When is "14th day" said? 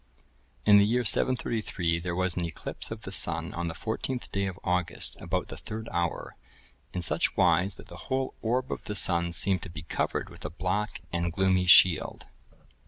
3.75-4.47